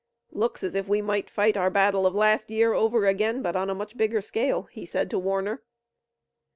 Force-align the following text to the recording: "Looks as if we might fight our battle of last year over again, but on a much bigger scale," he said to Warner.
"Looks 0.31 0.63
as 0.63 0.73
if 0.73 0.87
we 0.87 0.99
might 0.99 1.29
fight 1.29 1.55
our 1.55 1.69
battle 1.69 2.07
of 2.07 2.15
last 2.15 2.49
year 2.49 2.73
over 2.73 3.05
again, 3.05 3.43
but 3.43 3.55
on 3.55 3.69
a 3.69 3.75
much 3.75 3.95
bigger 3.95 4.19
scale," 4.23 4.63
he 4.71 4.83
said 4.83 5.11
to 5.11 5.19
Warner. 5.19 5.61